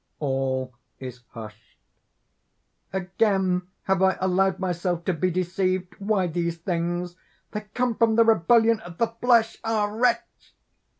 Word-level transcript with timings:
All 0.17 0.73
is 0.97 1.21
hushed._) 1.29 1.77
"Again 2.91 3.67
have 3.83 4.01
I 4.01 4.17
allowed 4.19 4.57
myself 4.57 5.05
to 5.05 5.13
be 5.13 5.29
deceived! 5.29 5.93
Why 5.99 6.25
these 6.25 6.57
things? 6.57 7.17
They 7.51 7.61
come 7.75 7.93
from 7.93 8.15
the 8.15 8.23
rebellion 8.25 8.79
of 8.79 8.97
the 8.97 9.09
flesh. 9.09 9.59
Ah! 9.63 9.85
wretch!" 9.93 10.55